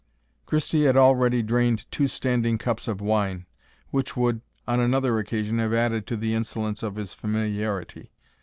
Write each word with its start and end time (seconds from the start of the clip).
Christie 0.47 0.85
had 0.85 0.97
already 0.97 1.43
drained 1.43 1.85
two 1.91 2.07
standing 2.07 2.57
cups 2.57 2.87
of 2.87 3.01
wine, 3.01 3.45
which 3.91 4.17
would, 4.17 4.41
on 4.67 4.79
another 4.79 5.19
occasion, 5.19 5.59
have 5.59 5.73
added 5.75 6.07
to 6.07 6.17
the 6.17 6.33
insolence 6.33 6.81
of 6.81 6.95
his 6.95 7.13
familiarity. 7.13 8.11